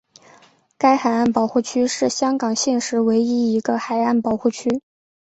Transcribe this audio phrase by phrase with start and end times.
[0.79, 4.81] 该海岸保护区是香港现时唯一一个海岸保护区。